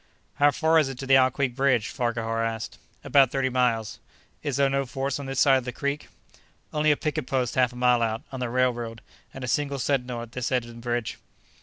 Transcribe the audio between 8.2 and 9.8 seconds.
on the railroad, and a single